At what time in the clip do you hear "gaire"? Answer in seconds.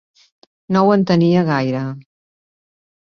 1.53-1.83